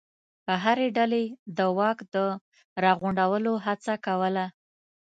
هرې 0.63 0.87
ډلې 0.97 1.23
د 1.57 1.59
واک 1.77 1.99
د 2.13 2.15
راغونډولو 2.83 3.51
هڅه 3.65 3.93
کوله. 4.05 4.45